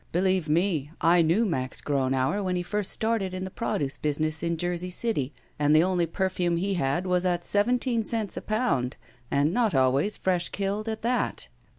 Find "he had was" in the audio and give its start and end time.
6.57-7.23